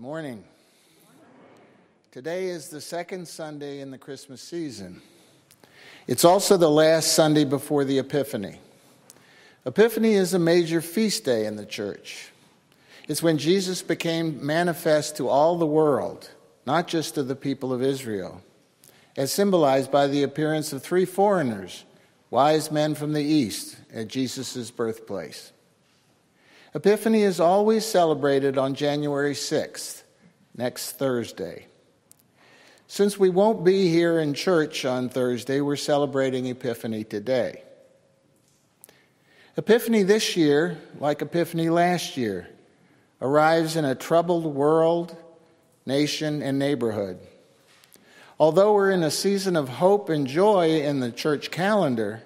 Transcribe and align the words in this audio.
morning. 0.00 0.42
Today 2.10 2.46
is 2.46 2.70
the 2.70 2.80
second 2.80 3.28
Sunday 3.28 3.80
in 3.80 3.90
the 3.90 3.98
Christmas 3.98 4.40
season. 4.40 5.02
It's 6.06 6.24
also 6.24 6.56
the 6.56 6.70
last 6.70 7.12
Sunday 7.12 7.44
before 7.44 7.84
the 7.84 7.98
Epiphany. 7.98 8.60
Epiphany 9.66 10.14
is 10.14 10.32
a 10.32 10.38
major 10.38 10.80
feast 10.80 11.26
day 11.26 11.44
in 11.44 11.56
the 11.56 11.66
church. 11.66 12.30
It's 13.08 13.22
when 13.22 13.36
Jesus 13.36 13.82
became 13.82 14.44
manifest 14.44 15.18
to 15.18 15.28
all 15.28 15.58
the 15.58 15.66
world, 15.66 16.30
not 16.64 16.88
just 16.88 17.16
to 17.16 17.22
the 17.22 17.36
people 17.36 17.70
of 17.70 17.82
Israel, 17.82 18.40
as 19.18 19.30
symbolized 19.30 19.92
by 19.92 20.06
the 20.06 20.22
appearance 20.22 20.72
of 20.72 20.82
three 20.82 21.04
foreigners, 21.04 21.84
wise 22.30 22.70
men 22.70 22.94
from 22.94 23.12
the 23.12 23.22
east, 23.22 23.76
at 23.92 24.08
Jesus' 24.08 24.70
birthplace. 24.70 25.52
Epiphany 26.72 27.22
is 27.22 27.40
always 27.40 27.84
celebrated 27.84 28.56
on 28.56 28.74
January 28.74 29.34
6th, 29.34 30.04
next 30.56 30.92
Thursday. 30.92 31.66
Since 32.86 33.18
we 33.18 33.28
won't 33.28 33.64
be 33.64 33.88
here 33.88 34.20
in 34.20 34.34
church 34.34 34.84
on 34.84 35.08
Thursday, 35.08 35.60
we're 35.60 35.74
celebrating 35.74 36.46
Epiphany 36.46 37.02
today. 37.02 37.62
Epiphany 39.56 40.04
this 40.04 40.36
year, 40.36 40.78
like 41.00 41.22
Epiphany 41.22 41.70
last 41.70 42.16
year, 42.16 42.48
arrives 43.20 43.74
in 43.74 43.84
a 43.84 43.96
troubled 43.96 44.44
world, 44.44 45.16
nation, 45.86 46.40
and 46.40 46.56
neighborhood. 46.56 47.18
Although 48.38 48.74
we're 48.74 48.92
in 48.92 49.02
a 49.02 49.10
season 49.10 49.56
of 49.56 49.68
hope 49.68 50.08
and 50.08 50.24
joy 50.24 50.82
in 50.82 51.00
the 51.00 51.10
church 51.10 51.50
calendar, 51.50 52.22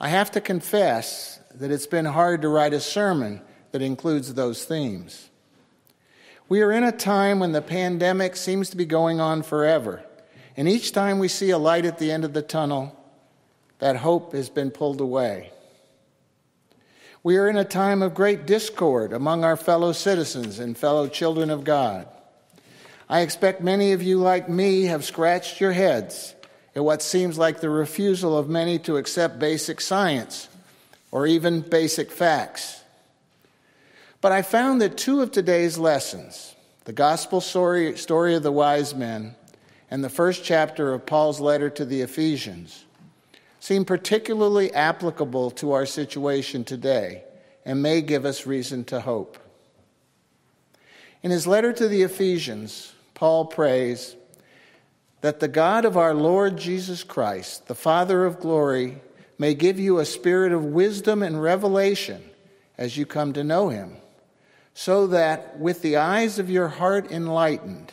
I 0.00 0.08
have 0.08 0.32
to 0.32 0.40
confess 0.40 1.38
that 1.54 1.70
it's 1.70 1.86
been 1.86 2.04
hard 2.04 2.42
to 2.42 2.48
write 2.48 2.72
a 2.72 2.80
sermon 2.80 3.42
that 3.72 3.82
includes 3.82 4.34
those 4.34 4.64
themes. 4.64 5.28
We 6.48 6.62
are 6.62 6.72
in 6.72 6.82
a 6.82 6.92
time 6.92 7.38
when 7.38 7.52
the 7.52 7.62
pandemic 7.62 8.36
seems 8.36 8.70
to 8.70 8.76
be 8.76 8.84
going 8.84 9.20
on 9.20 9.42
forever, 9.42 10.02
and 10.56 10.68
each 10.68 10.92
time 10.92 11.18
we 11.18 11.28
see 11.28 11.50
a 11.50 11.58
light 11.58 11.84
at 11.84 11.98
the 11.98 12.10
end 12.10 12.24
of 12.24 12.32
the 12.32 12.42
tunnel, 12.42 12.96
that 13.78 13.96
hope 13.96 14.32
has 14.32 14.50
been 14.50 14.70
pulled 14.70 15.00
away. 15.00 15.52
We 17.22 17.36
are 17.36 17.48
in 17.48 17.56
a 17.56 17.64
time 17.64 18.02
of 18.02 18.14
great 18.14 18.46
discord 18.46 19.12
among 19.12 19.44
our 19.44 19.56
fellow 19.56 19.92
citizens 19.92 20.58
and 20.58 20.76
fellow 20.76 21.06
children 21.06 21.50
of 21.50 21.64
God. 21.64 22.08
I 23.08 23.20
expect 23.20 23.60
many 23.60 23.92
of 23.92 24.02
you, 24.02 24.18
like 24.18 24.48
me, 24.48 24.84
have 24.84 25.04
scratched 25.04 25.60
your 25.60 25.72
heads 25.72 26.34
at 26.74 26.84
what 26.84 27.02
seems 27.02 27.36
like 27.36 27.60
the 27.60 27.68
refusal 27.68 28.38
of 28.38 28.48
many 28.48 28.78
to 28.80 28.96
accept 28.96 29.38
basic 29.38 29.80
science 29.80 30.48
or 31.10 31.26
even 31.26 31.60
basic 31.60 32.10
facts. 32.10 32.79
But 34.20 34.32
I 34.32 34.42
found 34.42 34.82
that 34.82 34.98
two 34.98 35.22
of 35.22 35.30
today's 35.30 35.78
lessons, 35.78 36.54
the 36.84 36.92
gospel 36.92 37.40
story, 37.40 37.96
story 37.96 38.34
of 38.34 38.42
the 38.42 38.52
wise 38.52 38.94
men 38.94 39.34
and 39.90 40.04
the 40.04 40.10
first 40.10 40.44
chapter 40.44 40.92
of 40.92 41.06
Paul's 41.06 41.40
letter 41.40 41.70
to 41.70 41.86
the 41.86 42.02
Ephesians, 42.02 42.84
seem 43.60 43.84
particularly 43.84 44.72
applicable 44.74 45.50
to 45.52 45.72
our 45.72 45.86
situation 45.86 46.64
today 46.64 47.24
and 47.64 47.82
may 47.82 48.02
give 48.02 48.26
us 48.26 48.46
reason 48.46 48.84
to 48.84 49.00
hope. 49.00 49.38
In 51.22 51.30
his 51.30 51.46
letter 51.46 51.72
to 51.72 51.88
the 51.88 52.02
Ephesians, 52.02 52.92
Paul 53.14 53.46
prays 53.46 54.16
that 55.22 55.40
the 55.40 55.48
God 55.48 55.84
of 55.84 55.96
our 55.96 56.14
Lord 56.14 56.56
Jesus 56.56 57.04
Christ, 57.04 57.68
the 57.68 57.74
Father 57.74 58.24
of 58.24 58.40
glory, 58.40 59.00
may 59.38 59.54
give 59.54 59.78
you 59.78 59.98
a 59.98 60.06
spirit 60.06 60.52
of 60.52 60.64
wisdom 60.64 61.22
and 61.22 61.42
revelation 61.42 62.22
as 62.76 62.96
you 62.96 63.06
come 63.06 63.32
to 63.32 63.44
know 63.44 63.68
him 63.70 63.96
so 64.74 65.06
that 65.08 65.58
with 65.58 65.82
the 65.82 65.96
eyes 65.96 66.38
of 66.38 66.50
your 66.50 66.68
heart 66.68 67.10
enlightened, 67.10 67.92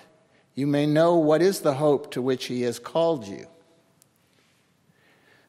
you 0.55 0.67
may 0.67 0.85
know 0.85 1.15
what 1.15 1.41
is 1.41 1.61
the 1.61 1.75
hope 1.75 2.11
to 2.11 2.21
which 2.21 2.45
he 2.45 2.63
has 2.63 2.79
called 2.79 3.27
you. 3.27 3.47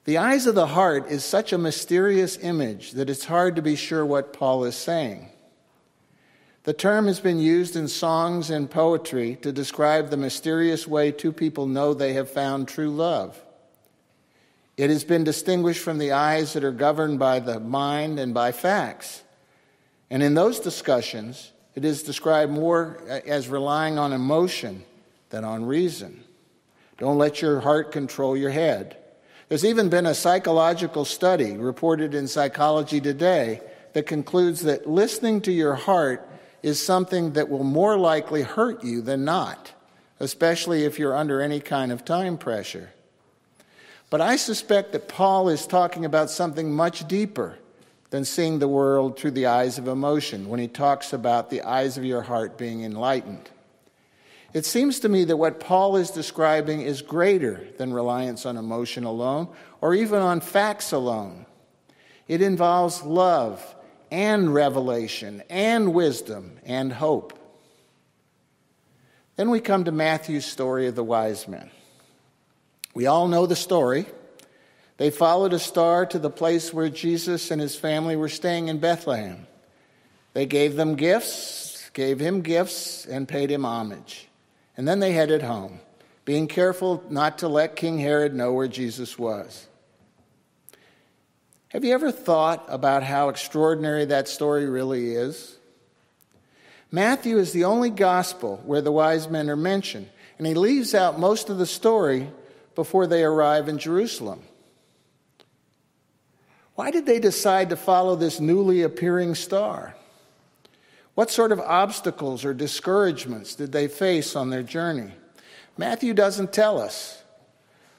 The 0.04 0.18
eyes 0.18 0.46
of 0.46 0.54
the 0.54 0.68
heart 0.68 1.10
is 1.10 1.24
such 1.24 1.52
a 1.52 1.58
mysterious 1.58 2.38
image 2.38 2.92
that 2.92 3.10
it's 3.10 3.26
hard 3.26 3.56
to 3.56 3.62
be 3.62 3.76
sure 3.76 4.06
what 4.06 4.32
Paul 4.32 4.64
is 4.64 4.74
saying. 4.74 5.28
The 6.64 6.72
term 6.72 7.06
has 7.06 7.20
been 7.20 7.38
used 7.38 7.76
in 7.76 7.88
songs 7.88 8.50
and 8.50 8.70
poetry 8.70 9.36
to 9.42 9.52
describe 9.52 10.10
the 10.10 10.16
mysterious 10.16 10.86
way 10.86 11.12
two 11.12 11.32
people 11.32 11.66
know 11.66 11.94
they 11.94 12.12
have 12.14 12.30
found 12.30 12.68
true 12.68 12.90
love. 12.90 13.42
It 14.76 14.90
has 14.90 15.04
been 15.04 15.24
distinguished 15.24 15.82
from 15.82 15.98
the 15.98 16.12
eyes 16.12 16.52
that 16.52 16.64
are 16.64 16.72
governed 16.72 17.18
by 17.18 17.40
the 17.40 17.58
mind 17.58 18.18
and 18.18 18.32
by 18.32 18.52
facts. 18.52 19.22
And 20.10 20.22
in 20.22 20.34
those 20.34 20.60
discussions, 20.60 21.52
it 21.74 21.84
is 21.84 22.02
described 22.02 22.50
more 22.50 23.00
as 23.26 23.48
relying 23.48 23.98
on 23.98 24.12
emotion 24.12 24.84
than 25.30 25.44
on 25.44 25.64
reason. 25.64 26.24
Don't 26.96 27.18
let 27.18 27.40
your 27.42 27.60
heart 27.60 27.92
control 27.92 28.36
your 28.36 28.50
head. 28.50 28.96
There's 29.48 29.64
even 29.64 29.88
been 29.88 30.06
a 30.06 30.14
psychological 30.14 31.04
study 31.04 31.56
reported 31.56 32.14
in 32.14 32.26
Psychology 32.26 33.00
Today 33.00 33.60
that 33.92 34.06
concludes 34.06 34.62
that 34.62 34.88
listening 34.88 35.40
to 35.42 35.52
your 35.52 35.74
heart 35.74 36.28
is 36.62 36.84
something 36.84 37.32
that 37.32 37.48
will 37.48 37.64
more 37.64 37.96
likely 37.96 38.42
hurt 38.42 38.82
you 38.82 39.00
than 39.00 39.24
not, 39.24 39.72
especially 40.20 40.84
if 40.84 40.98
you're 40.98 41.16
under 41.16 41.40
any 41.40 41.60
kind 41.60 41.92
of 41.92 42.04
time 42.04 42.36
pressure. 42.36 42.90
But 44.10 44.20
I 44.20 44.36
suspect 44.36 44.92
that 44.92 45.08
Paul 45.08 45.48
is 45.48 45.66
talking 45.66 46.04
about 46.04 46.30
something 46.30 46.72
much 46.72 47.06
deeper 47.06 47.58
than 48.10 48.24
seeing 48.24 48.58
the 48.58 48.68
world 48.68 49.18
through 49.18 49.32
the 49.32 49.46
eyes 49.46 49.78
of 49.78 49.88
emotion 49.88 50.48
when 50.48 50.60
he 50.60 50.68
talks 50.68 51.12
about 51.12 51.50
the 51.50 51.62
eyes 51.62 51.98
of 51.98 52.04
your 52.04 52.22
heart 52.22 52.56
being 52.56 52.82
enlightened. 52.82 53.50
It 54.54 54.64
seems 54.64 55.00
to 55.00 55.08
me 55.08 55.24
that 55.24 55.36
what 55.36 55.60
Paul 55.60 55.96
is 55.96 56.10
describing 56.10 56.80
is 56.80 57.02
greater 57.02 57.68
than 57.76 57.92
reliance 57.92 58.46
on 58.46 58.56
emotion 58.56 59.04
alone 59.04 59.48
or 59.80 59.94
even 59.94 60.20
on 60.20 60.40
facts 60.40 60.92
alone. 60.92 61.44
It 62.26 62.40
involves 62.40 63.02
love 63.02 63.76
and 64.10 64.54
revelation 64.54 65.42
and 65.50 65.92
wisdom 65.92 66.58
and 66.64 66.92
hope. 66.92 67.38
Then 69.36 69.50
we 69.50 69.60
come 69.60 69.84
to 69.84 69.92
Matthew's 69.92 70.46
story 70.46 70.86
of 70.86 70.94
the 70.94 71.04
wise 71.04 71.46
men. 71.46 71.70
We 72.94 73.06
all 73.06 73.28
know 73.28 73.46
the 73.46 73.54
story. 73.54 74.06
They 74.98 75.10
followed 75.10 75.52
a 75.52 75.60
star 75.60 76.04
to 76.06 76.18
the 76.18 76.28
place 76.28 76.74
where 76.74 76.88
Jesus 76.88 77.50
and 77.50 77.60
his 77.60 77.76
family 77.76 78.16
were 78.16 78.28
staying 78.28 78.68
in 78.68 78.78
Bethlehem. 78.78 79.46
They 80.34 80.44
gave 80.44 80.74
them 80.74 80.96
gifts, 80.96 81.88
gave 81.94 82.18
him 82.18 82.42
gifts, 82.42 83.06
and 83.06 83.26
paid 83.26 83.50
him 83.50 83.64
homage. 83.64 84.28
And 84.76 84.86
then 84.86 84.98
they 84.98 85.12
headed 85.12 85.42
home, 85.42 85.80
being 86.24 86.48
careful 86.48 87.02
not 87.08 87.38
to 87.38 87.48
let 87.48 87.76
King 87.76 87.98
Herod 87.98 88.34
know 88.34 88.52
where 88.52 88.68
Jesus 88.68 89.16
was. 89.16 89.68
Have 91.68 91.84
you 91.84 91.94
ever 91.94 92.10
thought 92.10 92.64
about 92.68 93.02
how 93.04 93.28
extraordinary 93.28 94.04
that 94.06 94.26
story 94.26 94.66
really 94.66 95.14
is? 95.14 95.58
Matthew 96.90 97.38
is 97.38 97.52
the 97.52 97.64
only 97.64 97.90
gospel 97.90 98.62
where 98.64 98.80
the 98.80 98.92
wise 98.92 99.28
men 99.28 99.48
are 99.48 99.56
mentioned, 99.56 100.08
and 100.38 100.46
he 100.46 100.54
leaves 100.54 100.92
out 100.94 101.20
most 101.20 101.50
of 101.50 101.58
the 101.58 101.66
story 101.66 102.30
before 102.74 103.06
they 103.06 103.22
arrive 103.22 103.68
in 103.68 103.78
Jerusalem. 103.78 104.42
Why 106.78 106.92
did 106.92 107.06
they 107.06 107.18
decide 107.18 107.70
to 107.70 107.76
follow 107.76 108.14
this 108.14 108.38
newly 108.38 108.82
appearing 108.82 109.34
star? 109.34 109.96
What 111.16 111.28
sort 111.28 111.50
of 111.50 111.58
obstacles 111.58 112.44
or 112.44 112.54
discouragements 112.54 113.56
did 113.56 113.72
they 113.72 113.88
face 113.88 114.36
on 114.36 114.50
their 114.50 114.62
journey? 114.62 115.10
Matthew 115.76 116.14
doesn't 116.14 116.52
tell 116.52 116.80
us, 116.80 117.20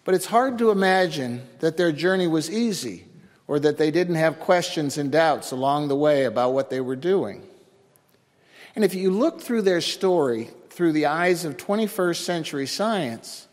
but 0.05 0.15
it's 0.15 0.27
hard 0.27 0.57
to 0.59 0.71
imagine 0.71 1.45
that 1.59 1.75
their 1.75 1.91
journey 1.91 2.25
was 2.25 2.49
easy 2.49 3.03
or 3.47 3.59
that 3.59 3.77
they 3.77 3.91
didn't 3.91 4.15
have 4.15 4.39
questions 4.39 4.97
and 4.97 5.11
doubts 5.11 5.51
along 5.51 5.89
the 5.89 5.97
way 5.97 6.23
about 6.23 6.53
what 6.53 6.69
they 6.69 6.79
were 6.79 6.95
doing. 6.95 7.45
And 8.77 8.85
if 8.85 8.95
you 8.95 9.11
look 9.11 9.41
through 9.41 9.63
their 9.63 9.81
story 9.81 10.51
through 10.69 10.93
the 10.93 11.07
eyes 11.07 11.43
of 11.43 11.57
21st 11.57 12.23
century 12.23 12.65
science, 12.65 13.45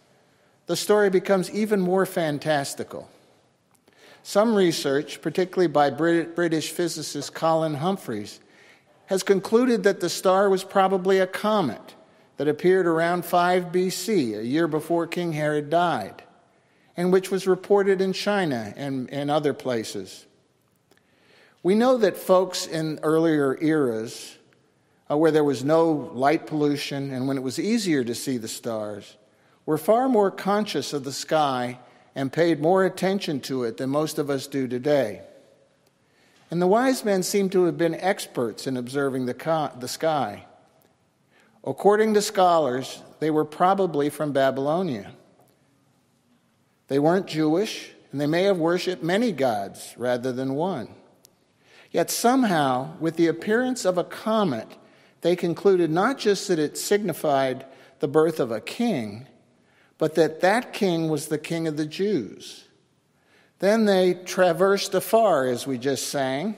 the 0.66 0.76
story 0.76 1.10
becomes 1.10 1.50
even 1.50 1.80
more 1.80 2.06
fantastical. 2.06 3.10
Some 4.26 4.56
research, 4.56 5.22
particularly 5.22 5.68
by 5.68 5.88
British 5.88 6.72
physicist 6.72 7.32
Colin 7.32 7.74
Humphreys, 7.74 8.40
has 9.06 9.22
concluded 9.22 9.84
that 9.84 10.00
the 10.00 10.08
star 10.08 10.50
was 10.50 10.64
probably 10.64 11.20
a 11.20 11.28
comet 11.28 11.94
that 12.36 12.48
appeared 12.48 12.88
around 12.88 13.24
5 13.24 13.66
BC, 13.66 14.36
a 14.36 14.44
year 14.44 14.66
before 14.66 15.06
King 15.06 15.30
Herod 15.30 15.70
died, 15.70 16.24
and 16.96 17.12
which 17.12 17.30
was 17.30 17.46
reported 17.46 18.00
in 18.00 18.12
China 18.12 18.74
and, 18.76 19.08
and 19.12 19.30
other 19.30 19.54
places. 19.54 20.26
We 21.62 21.76
know 21.76 21.96
that 21.96 22.16
folks 22.16 22.66
in 22.66 22.98
earlier 23.04 23.56
eras, 23.62 24.38
uh, 25.08 25.16
where 25.16 25.30
there 25.30 25.44
was 25.44 25.62
no 25.62 26.10
light 26.12 26.48
pollution 26.48 27.12
and 27.12 27.28
when 27.28 27.36
it 27.36 27.44
was 27.44 27.60
easier 27.60 28.02
to 28.02 28.14
see 28.16 28.38
the 28.38 28.48
stars, 28.48 29.16
were 29.66 29.78
far 29.78 30.08
more 30.08 30.32
conscious 30.32 30.92
of 30.92 31.04
the 31.04 31.12
sky 31.12 31.78
and 32.16 32.32
paid 32.32 32.60
more 32.60 32.84
attention 32.84 33.38
to 33.38 33.62
it 33.62 33.76
than 33.76 33.90
most 33.90 34.18
of 34.18 34.30
us 34.30 34.46
do 34.46 34.66
today. 34.66 35.20
And 36.50 36.62
the 36.62 36.66
wise 36.66 37.04
men 37.04 37.22
seem 37.22 37.50
to 37.50 37.64
have 37.64 37.76
been 37.76 37.94
experts 37.94 38.66
in 38.66 38.78
observing 38.78 39.26
the, 39.26 39.70
the 39.78 39.86
sky. 39.86 40.46
According 41.62 42.14
to 42.14 42.22
scholars, 42.22 43.02
they 43.20 43.30
were 43.30 43.44
probably 43.44 44.08
from 44.08 44.32
Babylonia. 44.32 45.12
They 46.88 46.98
weren't 46.98 47.26
Jewish, 47.26 47.90
and 48.10 48.20
they 48.20 48.26
may 48.26 48.44
have 48.44 48.58
worshiped 48.58 49.02
many 49.02 49.30
gods 49.30 49.92
rather 49.98 50.32
than 50.32 50.54
one. 50.54 50.88
Yet 51.90 52.10
somehow, 52.10 52.96
with 52.98 53.16
the 53.16 53.26
appearance 53.26 53.84
of 53.84 53.98
a 53.98 54.04
comet, 54.04 54.68
they 55.20 55.36
concluded 55.36 55.90
not 55.90 56.18
just 56.18 56.48
that 56.48 56.58
it 56.58 56.78
signified 56.78 57.66
the 57.98 58.08
birth 58.08 58.40
of 58.40 58.50
a 58.50 58.60
king, 58.60 59.26
but 59.98 60.14
that 60.14 60.40
that 60.40 60.72
king 60.72 61.08
was 61.08 61.26
the 61.26 61.38
king 61.38 61.66
of 61.66 61.76
the 61.76 61.86
Jews. 61.86 62.64
Then 63.58 63.86
they 63.86 64.14
traversed 64.14 64.94
afar, 64.94 65.46
as 65.46 65.66
we 65.66 65.78
just 65.78 66.08
sang, 66.08 66.56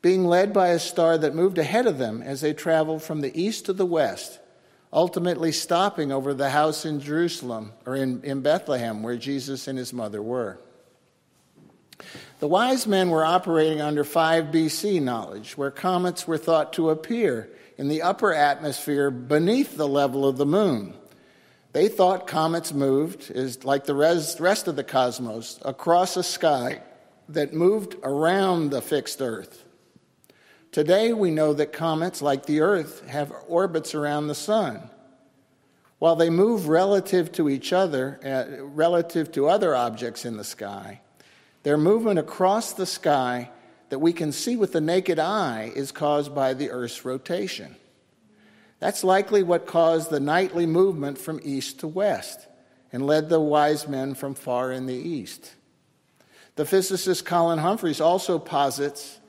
being 0.00 0.24
led 0.24 0.52
by 0.52 0.68
a 0.68 0.78
star 0.78 1.18
that 1.18 1.34
moved 1.34 1.58
ahead 1.58 1.86
of 1.86 1.98
them 1.98 2.22
as 2.22 2.40
they 2.40 2.52
traveled 2.52 3.02
from 3.02 3.20
the 3.20 3.40
east 3.40 3.66
to 3.66 3.72
the 3.72 3.86
west, 3.86 4.38
ultimately 4.92 5.52
stopping 5.52 6.12
over 6.12 6.34
the 6.34 6.50
house 6.50 6.84
in 6.84 7.00
Jerusalem 7.00 7.72
or 7.86 7.96
in, 7.96 8.22
in 8.22 8.40
Bethlehem 8.40 9.02
where 9.02 9.16
Jesus 9.16 9.66
and 9.66 9.78
his 9.78 9.92
mother 9.92 10.22
were. 10.22 10.60
The 12.40 12.48
wise 12.48 12.86
men 12.86 13.10
were 13.10 13.24
operating 13.24 13.80
under 13.80 14.02
5 14.02 14.46
BC 14.46 15.00
knowledge, 15.00 15.56
where 15.56 15.70
comets 15.70 16.26
were 16.26 16.38
thought 16.38 16.72
to 16.72 16.90
appear 16.90 17.48
in 17.78 17.88
the 17.88 18.02
upper 18.02 18.32
atmosphere 18.32 19.10
beneath 19.10 19.76
the 19.76 19.88
level 19.88 20.26
of 20.26 20.36
the 20.36 20.46
moon. 20.46 20.94
They 21.72 21.88
thought 21.88 22.26
comets 22.26 22.72
moved, 22.72 23.30
is 23.30 23.64
like 23.64 23.84
the 23.84 23.94
rest 23.94 24.68
of 24.68 24.76
the 24.76 24.84
cosmos, 24.84 25.58
across 25.64 26.16
a 26.16 26.22
sky 26.22 26.82
that 27.30 27.54
moved 27.54 27.96
around 28.02 28.70
the 28.70 28.82
fixed 28.82 29.22
Earth. 29.22 29.64
Today, 30.70 31.12
we 31.12 31.30
know 31.30 31.54
that 31.54 31.72
comets, 31.72 32.20
like 32.20 32.46
the 32.46 32.60
Earth, 32.60 33.06
have 33.08 33.32
orbits 33.48 33.94
around 33.94 34.26
the 34.26 34.34
sun. 34.34 34.90
While 35.98 36.16
they 36.16 36.30
move 36.30 36.68
relative 36.68 37.32
to 37.32 37.48
each 37.48 37.72
other, 37.72 38.20
uh, 38.24 38.64
relative 38.64 39.32
to 39.32 39.48
other 39.48 39.74
objects 39.74 40.24
in 40.24 40.36
the 40.36 40.44
sky, 40.44 41.00
their 41.62 41.78
movement 41.78 42.18
across 42.18 42.72
the 42.72 42.86
sky 42.86 43.50
that 43.88 44.00
we 44.00 44.12
can 44.12 44.32
see 44.32 44.56
with 44.56 44.72
the 44.72 44.80
naked 44.80 45.18
eye 45.18 45.72
is 45.74 45.92
caused 45.92 46.34
by 46.34 46.54
the 46.54 46.70
Earth's 46.70 47.04
rotation. 47.04 47.76
That's 48.82 49.04
likely 49.04 49.44
what 49.44 49.64
caused 49.64 50.10
the 50.10 50.18
nightly 50.18 50.66
movement 50.66 51.16
from 51.16 51.38
east 51.44 51.78
to 51.78 51.86
west 51.86 52.48
and 52.92 53.06
led 53.06 53.28
the 53.28 53.38
wise 53.38 53.86
men 53.86 54.14
from 54.14 54.34
far 54.34 54.72
in 54.72 54.86
the 54.86 54.96
east. 54.96 55.54
The 56.56 56.64
physicist 56.66 57.24
Colin 57.24 57.60
Humphreys 57.60 58.00
also 58.00 58.40
posits 58.40 59.20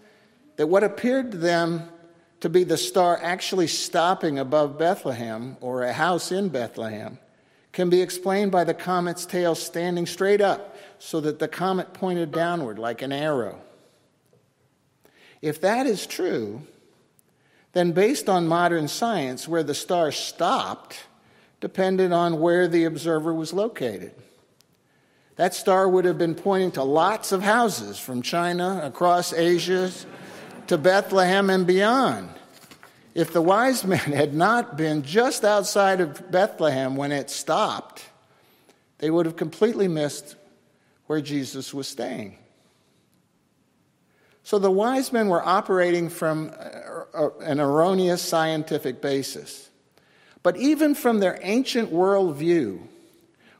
that 0.56 0.66
what 0.66 0.84
appeared 0.84 1.34
to 1.34 1.38
them 1.38 1.88
to 2.40 2.50
be 2.50 2.64
the 2.64 2.80
star 2.80 3.20
actually 3.22 3.68
stopping 3.68 4.40
above 4.40 4.80
Bethlehem 4.80 5.56
or 5.62 5.84
a 5.84 5.94
house 5.94 6.32
in 6.32 6.50
Bethlehem 6.50 7.20
can 7.74 7.92
be 7.92 8.02
explained 8.02 8.52
by 8.52 8.64
the 8.64 8.74
comet's 8.74 9.28
tail 9.28 9.54
standing 9.54 10.08
straight 10.08 10.42
up 10.42 10.76
so 10.98 11.22
that 11.22 11.38
the 11.38 11.48
comet 11.48 11.94
pointed 11.94 12.32
downward 12.32 12.80
like 12.80 13.04
an 13.04 13.12
arrow. 13.12 13.62
If 15.44 15.62
that 15.62 15.86
is 15.86 16.08
true, 16.08 16.64
then 17.74 17.92
based 17.92 18.30
on 18.30 18.48
modern 18.48 18.88
science, 18.88 19.48
where 19.48 19.64
the 19.64 19.74
star 19.74 20.12
stopped 20.12 21.06
depended 21.60 22.12
on 22.12 22.40
where 22.40 22.68
the 22.68 22.86
observer 22.86 23.34
was 23.34 23.54
located. 23.54 24.14
That 25.36 25.54
star 25.54 25.90
would 25.90 26.06
have 26.06 26.18
been 26.18 26.36
pointing 26.36 26.72
to 26.74 26.84
lots 26.84 27.32
of 27.32 27.42
houses 27.42 27.98
from 27.98 28.22
China 28.22 28.82
across 28.84 29.34
Asia 29.34 29.92
to 30.68 30.78
Bethlehem 30.78 31.50
and 31.50 31.66
beyond. 31.66 32.30
If 33.16 33.34
the 33.34 33.42
wise 33.42 33.84
men 33.86 34.00
had 34.00 34.34
not 34.34 34.78
been 34.78 35.04
just 35.04 35.44
outside 35.44 36.02
of 36.02 36.32
Bethlehem 36.32 36.96
when 36.96 37.12
it 37.12 37.30
stopped, 37.30 38.04
they 39.00 39.10
would 39.10 39.26
have 39.26 39.36
completely 39.36 39.88
missed 39.88 40.36
where 41.08 41.22
Jesus 41.22 41.74
was 41.74 41.88
staying. 41.88 42.38
So 44.44 44.60
the 44.60 44.72
wise 44.72 45.14
men 45.14 45.30
were 45.30 45.46
operating 45.46 46.10
from 46.10 46.52
uh, 46.58 47.04
uh, 47.18 47.30
an 47.40 47.60
erroneous 47.60 48.22
scientific 48.22 49.02
basis. 49.02 49.70
But 50.44 50.58
even 50.58 50.96
from 50.96 51.20
their 51.20 51.40
ancient 51.42 51.94
worldview, 51.94 52.82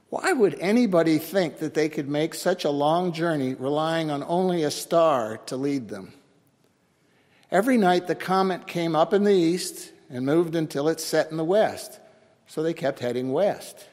why 0.10 0.34
would 0.34 0.60
anybody 0.60 1.18
think 1.18 1.60
that 1.60 1.74
they 1.74 1.88
could 1.88 2.10
make 2.10 2.34
such 2.36 2.66
a 2.66 2.70
long 2.70 3.14
journey 3.14 3.54
relying 3.56 4.12
on 4.12 4.24
only 4.24 4.64
a 4.64 4.70
star 4.70 5.38
to 5.46 5.56
lead 5.56 5.88
them? 5.88 6.14
Every 7.50 7.78
night 7.78 8.08
the 8.08 8.16
comet 8.16 8.68
came 8.68 8.96
up 8.96 9.14
in 9.14 9.24
the 9.24 9.34
east 9.34 9.92
and 10.10 10.26
moved 10.26 10.56
until 10.56 10.90
it 10.90 11.00
set 11.00 11.32
in 11.32 11.38
the 11.38 11.44
west, 11.44 12.00
so 12.46 12.62
they 12.62 12.74
kept 12.74 13.00
heading 13.00 13.32
west. 13.32 13.88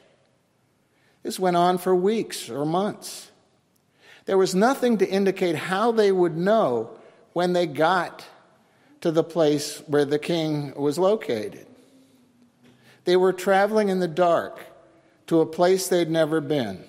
This 1.23 1.39
went 1.39 1.55
on 1.55 1.77
for 1.77 1.95
weeks 1.95 2.49
or 2.49 2.65
months. 2.65 3.30
There 4.25 4.37
was 4.37 4.53
nothing 4.53 4.97
to 4.99 5.09
indicate 5.09 5.55
how 5.55 5.91
they 5.91 6.11
would 6.11 6.37
know 6.37 6.91
when 7.33 7.53
they 7.53 7.65
got 7.65 8.25
to 9.01 9.11
the 9.11 9.23
place 9.23 9.81
where 9.87 10.05
the 10.05 10.19
king 10.19 10.73
was 10.75 10.99
located. 10.99 11.65
They 13.05 13.15
were 13.15 13.33
traveling 13.33 13.89
in 13.89 13.99
the 13.99 14.07
dark 14.07 14.59
to 15.27 15.41
a 15.41 15.45
place 15.45 15.87
they'd 15.87 16.09
never 16.09 16.39
been. 16.39 16.83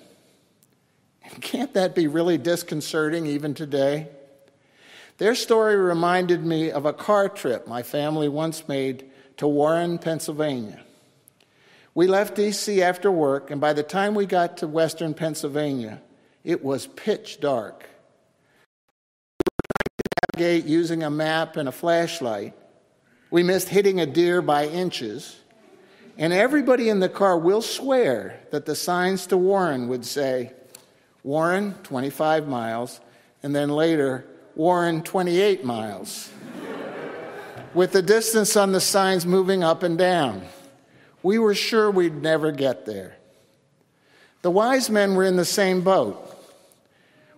Can't 1.41 1.73
that 1.73 1.95
be 1.95 2.07
really 2.07 2.37
disconcerting 2.37 3.25
even 3.25 3.53
today? 3.53 4.09
Their 5.17 5.35
story 5.35 5.75
reminded 5.75 6.43
me 6.43 6.69
of 6.71 6.85
a 6.85 6.93
car 6.93 7.29
trip 7.29 7.67
my 7.67 7.81
family 7.81 8.27
once 8.27 8.67
made 8.67 9.05
to 9.37 9.47
Warren, 9.47 9.97
Pennsylvania. 9.97 10.81
We 11.95 12.07
left 12.07 12.37
DC 12.37 12.79
after 12.79 13.11
work, 13.11 13.51
and 13.51 13.61
by 13.61 13.73
the 13.73 13.83
time 13.83 14.15
we 14.15 14.25
got 14.25 14.57
to 14.57 14.67
western 14.67 15.13
Pennsylvania, 15.13 16.01
it 16.43 16.63
was 16.63 16.87
pitch 16.87 17.39
dark. 17.39 17.87
We 19.39 19.51
were 19.51 19.67
trying 19.77 19.97
to 19.97 20.39
navigate 20.43 20.69
using 20.69 21.03
a 21.03 21.09
map 21.09 21.57
and 21.57 21.69
a 21.69 21.71
flashlight. 21.71 22.53
We 23.31 23.43
missed 23.43 23.69
hitting 23.69 23.99
a 23.99 24.05
deer 24.05 24.41
by 24.41 24.67
inches. 24.67 25.37
And 26.17 26.31
everybody 26.31 26.89
in 26.89 26.99
the 26.99 27.09
car 27.09 27.37
will 27.37 27.61
swear 27.61 28.39
that 28.51 28.65
the 28.65 28.75
signs 28.75 29.25
to 29.27 29.37
Warren 29.37 29.87
would 29.87 30.05
say, 30.05 30.51
Warren, 31.23 31.73
25 31.83 32.47
miles, 32.47 32.99
and 33.41 33.55
then 33.55 33.69
later, 33.69 34.25
Warren, 34.55 35.01
28 35.01 35.63
miles, 35.63 36.29
with 37.73 37.93
the 37.93 38.01
distance 38.01 38.55
on 38.55 38.73
the 38.73 38.81
signs 38.81 39.25
moving 39.25 39.63
up 39.63 39.81
and 39.81 39.97
down. 39.97 40.43
We 41.23 41.39
were 41.39 41.55
sure 41.55 41.89
we'd 41.89 42.21
never 42.21 42.51
get 42.51 42.85
there. 42.85 43.15
The 44.43 44.51
wise 44.51 44.89
men 44.89 45.15
were 45.15 45.23
in 45.23 45.37
the 45.37 45.45
same 45.45 45.81
boat. 45.81 46.32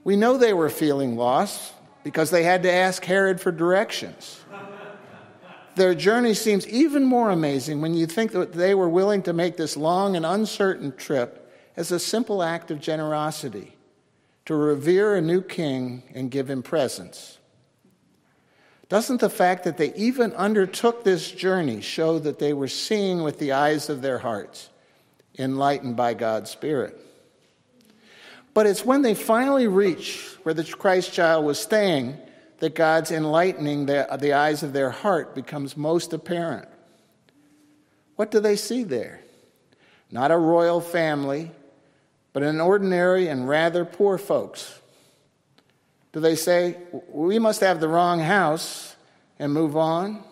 We 0.05 0.15
know 0.15 0.37
they 0.37 0.53
were 0.53 0.69
feeling 0.69 1.17
lost 1.17 1.73
because 2.03 2.29
they 2.29 2.43
had 2.43 2.63
to 2.63 2.71
ask 2.71 3.03
Herod 3.03 3.41
for 3.41 3.51
directions. 3.51 4.39
Their 5.73 5.95
journey 5.95 6.35
seems 6.35 6.65
even 6.67 7.03
more 7.03 7.31
amazing 7.31 7.81
when 7.81 7.95
you 7.95 8.05
think 8.05 8.31
that 8.31 8.53
they 8.53 8.75
were 8.75 8.87
willing 8.87 9.23
to 9.23 9.33
make 9.33 9.57
this 9.57 9.75
long 9.75 10.15
and 10.15 10.23
uncertain 10.25 10.95
trip 10.95 11.51
as 11.75 11.91
a 11.91 11.99
simple 11.99 12.43
act 12.43 12.69
of 12.69 12.79
generosity 12.79 13.75
to 14.45 14.55
revere 14.55 15.15
a 15.15 15.21
new 15.21 15.41
king 15.41 16.03
and 16.13 16.29
give 16.31 16.49
him 16.49 16.61
presents. 16.61 17.39
Doesn't 18.87 19.19
the 19.19 19.29
fact 19.29 19.63
that 19.63 19.77
they 19.77 19.91
even 19.95 20.31
undertook 20.33 21.03
this 21.03 21.31
journey 21.31 21.81
show 21.81 22.19
that 22.19 22.37
they 22.37 22.53
were 22.53 22.67
seeing 22.67 23.23
with 23.23 23.39
the 23.39 23.53
eyes 23.53 23.89
of 23.89 24.03
their 24.03 24.19
hearts, 24.19 24.69
enlightened 25.39 25.95
by 25.95 26.13
God's 26.13 26.51
Spirit? 26.51 27.01
But 28.55 28.67
it's 28.67 28.85
when 28.85 29.01
they 29.01 29.15
finally 29.15 29.67
reach 29.67 30.25
where 30.43 30.55
the 30.55 30.63
Christ 30.63 31.11
child 31.11 31.43
was 31.45 31.59
staying 31.59 32.17
that 32.59 32.73
God's 32.73 33.11
enlightening 33.11 33.85
the, 33.85 34.07
the 34.17 34.31
eyes 34.31 34.63
of 34.63 34.71
their 34.71 34.91
heart 34.91 35.35
becomes 35.35 35.75
most 35.75 36.13
apparent. 36.13 36.69
What 38.15 38.31
do 38.31 38.39
they 38.39 38.55
see 38.55 38.83
there? 38.83 39.19
Not 40.09 40.31
a 40.31 40.37
royal 40.37 40.79
family, 40.79 41.51
but 42.31 42.43
an 42.43 42.61
ordinary 42.61 43.27
and 43.27 43.45
rather 43.47 43.83
poor 43.83 44.17
folks. 44.17 44.79
Do 46.13 46.21
they 46.21 46.37
say, 46.37 46.77
we 47.09 47.39
must 47.39 47.59
have 47.59 47.81
the 47.81 47.89
wrong 47.89 48.21
house 48.21 48.95
and 49.37 49.53
move 49.53 49.75
on? 49.75 50.23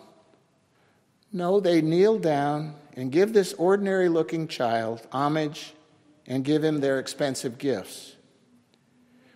No, 1.30 1.60
they 1.60 1.82
kneel 1.82 2.18
down 2.18 2.76
and 2.96 3.12
give 3.12 3.34
this 3.34 3.52
ordinary 3.52 4.08
looking 4.08 4.48
child 4.48 5.06
homage 5.12 5.74
and 6.26 6.44
give 6.44 6.64
him 6.64 6.80
their 6.80 6.98
expensive 6.98 7.58
gifts. 7.58 8.16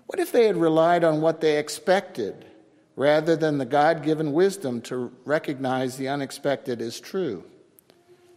What 0.06 0.20
if 0.20 0.32
they 0.32 0.46
had 0.46 0.56
relied 0.56 1.04
on 1.04 1.20
what 1.20 1.40
they 1.40 1.58
expected 1.58 2.46
rather 2.96 3.36
than 3.36 3.58
the 3.58 3.66
God 3.66 4.02
given 4.02 4.32
wisdom 4.32 4.80
to 4.82 5.12
recognize 5.24 5.96
the 5.96 6.08
unexpected 6.08 6.80
as 6.80 6.98
true? 6.98 7.44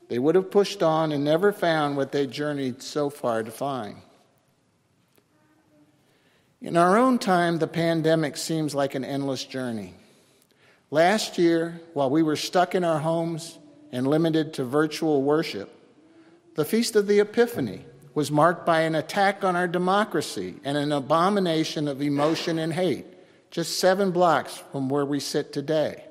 They 0.10 0.20
would 0.20 0.36
have 0.36 0.52
pushed 0.52 0.84
on 0.84 1.14
and 1.14 1.24
never 1.24 1.54
found 1.54 1.96
what 1.96 2.12
they 2.12 2.28
journeyed 2.28 2.82
so 2.82 3.10
far 3.10 3.44
to 3.44 3.52
find. 3.52 3.98
In 6.62 6.76
our 6.76 6.98
own 6.98 7.18
time, 7.18 7.60
the 7.60 7.68
pandemic 7.68 8.36
seems 8.36 8.76
like 8.76 8.94
an 8.94 9.06
endless 9.06 9.46
journey. 9.46 9.94
Last 10.92 11.38
year, 11.38 11.80
while 11.94 12.10
we 12.10 12.22
were 12.22 12.36
stuck 12.36 12.76
in 12.76 12.84
our 12.84 13.00
homes 13.00 13.58
and 13.92 14.08
limited 14.08 14.54
to 14.56 14.64
virtual 14.64 15.22
worship. 15.22 15.70
The 16.56 16.66
Feast 16.66 16.96
of 16.96 17.08
the 17.08 17.20
Epiphany 17.20 17.86
was 18.14 18.32
marked 18.32 18.66
by 18.66 18.82
an 18.82 18.96
attack 18.96 19.44
on 19.44 19.56
our 19.56 19.68
democracy 19.68 20.56
and 20.64 20.78
an 20.78 20.92
abomination 20.92 21.88
of 21.88 22.02
emotion 22.02 22.60
and 22.60 22.74
hate, 22.74 23.06
just 23.50 23.80
seven 23.80 24.12
blocks 24.12 24.62
from 24.72 24.90
where 24.90 25.06
we 25.06 25.20
sit 25.20 25.54
today. 25.54 26.04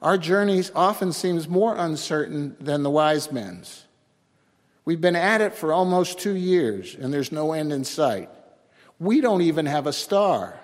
Our 0.00 0.16
journeys 0.16 0.70
often 0.74 1.12
seems 1.12 1.48
more 1.48 1.74
uncertain 1.76 2.56
than 2.60 2.82
the 2.82 2.90
wise 2.90 3.32
men's. 3.32 3.84
We've 4.84 5.00
been 5.00 5.16
at 5.16 5.40
it 5.40 5.54
for 5.54 5.72
almost 5.72 6.18
two 6.18 6.36
years, 6.36 6.94
and 6.94 7.12
there's 7.12 7.32
no 7.32 7.52
end 7.52 7.72
in 7.72 7.84
sight. 7.84 8.30
We 8.98 9.20
don't 9.20 9.42
even 9.42 9.66
have 9.66 9.86
a 9.86 9.92
star. 9.92 10.58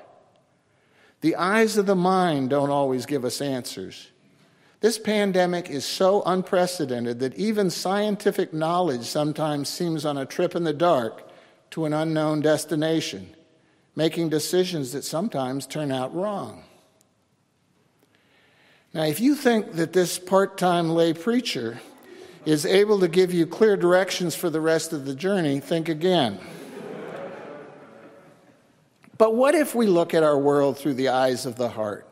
The 1.20 1.36
eyes 1.36 1.76
of 1.76 1.86
the 1.86 1.96
mind 1.96 2.50
don't 2.50 2.70
always 2.70 3.06
give 3.06 3.24
us 3.24 3.40
answers. 3.40 4.10
This 4.84 4.98
pandemic 4.98 5.70
is 5.70 5.86
so 5.86 6.22
unprecedented 6.26 7.20
that 7.20 7.36
even 7.36 7.70
scientific 7.70 8.52
knowledge 8.52 9.04
sometimes 9.04 9.70
seems 9.70 10.04
on 10.04 10.18
a 10.18 10.26
trip 10.26 10.54
in 10.54 10.64
the 10.64 10.74
dark 10.74 11.26
to 11.70 11.86
an 11.86 11.94
unknown 11.94 12.42
destination, 12.42 13.34
making 13.96 14.28
decisions 14.28 14.92
that 14.92 15.02
sometimes 15.02 15.66
turn 15.66 15.90
out 15.90 16.14
wrong. 16.14 16.64
Now, 18.92 19.04
if 19.04 19.20
you 19.20 19.34
think 19.34 19.72
that 19.72 19.94
this 19.94 20.18
part 20.18 20.58
time 20.58 20.90
lay 20.90 21.14
preacher 21.14 21.80
is 22.44 22.66
able 22.66 23.00
to 23.00 23.08
give 23.08 23.32
you 23.32 23.46
clear 23.46 23.78
directions 23.78 24.34
for 24.34 24.50
the 24.50 24.60
rest 24.60 24.92
of 24.92 25.06
the 25.06 25.14
journey, 25.14 25.60
think 25.60 25.88
again. 25.88 26.38
but 29.16 29.34
what 29.34 29.54
if 29.54 29.74
we 29.74 29.86
look 29.86 30.12
at 30.12 30.22
our 30.22 30.38
world 30.38 30.76
through 30.76 30.92
the 30.92 31.08
eyes 31.08 31.46
of 31.46 31.56
the 31.56 31.70
heart? 31.70 32.06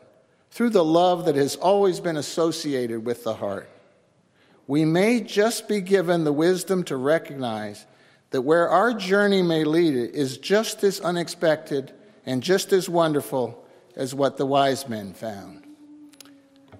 Through 0.53 0.69
the 0.69 0.85
love 0.85 1.25
that 1.25 1.35
has 1.35 1.55
always 1.55 1.99
been 1.99 2.15
associated 2.15 3.03
with 3.03 3.23
the 3.23 3.33
heart. 3.33 3.67
We 4.67 4.85
may 4.85 5.19
just 5.19 5.67
be 5.67 5.81
given 5.81 6.25
the 6.25 6.31
wisdom 6.31 6.83
to 6.83 6.95
recognize 6.95 7.87
that 8.29 8.43
where 8.43 8.69
our 8.69 8.93
journey 8.93 9.41
may 9.41 9.63
lead 9.63 9.95
is 9.95 10.37
just 10.37 10.83
as 10.83 10.99
unexpected 10.99 11.91
and 12.27 12.43
just 12.43 12.71
as 12.71 12.87
wonderful 12.87 13.65
as 13.95 14.13
what 14.13 14.37
the 14.37 14.45
wise 14.45 14.87
men 14.87 15.13
found. 15.13 15.63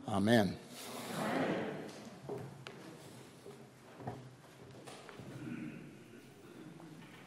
Amen. 0.08 0.56